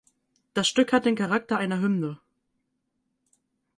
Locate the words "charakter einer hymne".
1.13-2.19